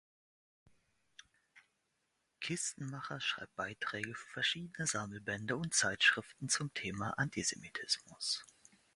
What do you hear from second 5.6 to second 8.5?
Zeitschriften zum Thema Antisemitismus.